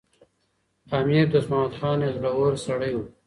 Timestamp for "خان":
1.79-1.97